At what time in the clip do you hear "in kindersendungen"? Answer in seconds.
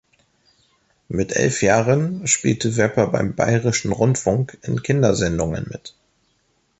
4.63-5.67